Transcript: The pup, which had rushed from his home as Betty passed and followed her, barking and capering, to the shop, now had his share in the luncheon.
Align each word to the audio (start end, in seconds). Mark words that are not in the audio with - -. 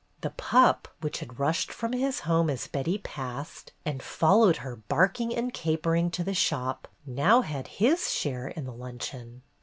The 0.21 0.31
pup, 0.31 0.87
which 1.01 1.19
had 1.19 1.39
rushed 1.39 1.71
from 1.71 1.93
his 1.93 2.21
home 2.21 2.49
as 2.49 2.65
Betty 2.65 2.97
passed 2.97 3.71
and 3.85 4.01
followed 4.01 4.57
her, 4.65 4.77
barking 4.77 5.35
and 5.35 5.53
capering, 5.53 6.09
to 6.09 6.23
the 6.23 6.33
shop, 6.33 6.87
now 7.05 7.41
had 7.41 7.67
his 7.77 8.11
share 8.11 8.47
in 8.47 8.65
the 8.65 8.73
luncheon. 8.73 9.43